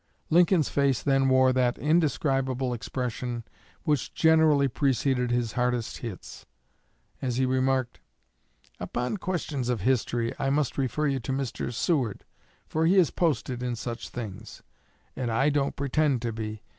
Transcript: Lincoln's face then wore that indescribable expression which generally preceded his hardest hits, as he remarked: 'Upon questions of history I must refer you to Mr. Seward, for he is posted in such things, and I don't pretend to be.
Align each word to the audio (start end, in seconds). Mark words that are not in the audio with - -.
Lincoln's 0.31 0.67
face 0.69 0.99
then 1.03 1.29
wore 1.29 1.53
that 1.53 1.77
indescribable 1.77 2.73
expression 2.73 3.43
which 3.83 4.11
generally 4.15 4.67
preceded 4.67 5.29
his 5.29 5.51
hardest 5.51 5.97
hits, 5.99 6.47
as 7.21 7.37
he 7.37 7.45
remarked: 7.45 7.99
'Upon 8.79 9.17
questions 9.17 9.69
of 9.69 9.81
history 9.81 10.33
I 10.39 10.49
must 10.49 10.75
refer 10.75 11.05
you 11.05 11.19
to 11.19 11.31
Mr. 11.31 11.71
Seward, 11.71 12.25
for 12.67 12.87
he 12.87 12.97
is 12.97 13.11
posted 13.11 13.61
in 13.61 13.75
such 13.75 14.09
things, 14.09 14.63
and 15.15 15.29
I 15.31 15.51
don't 15.51 15.75
pretend 15.75 16.23
to 16.23 16.31
be. 16.33 16.63